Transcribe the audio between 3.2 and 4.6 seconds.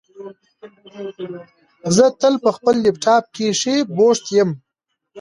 کېښې بوښت یم